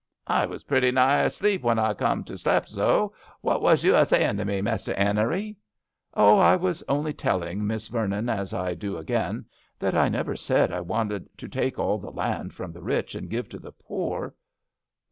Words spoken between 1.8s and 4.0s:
come to slep zo. What was you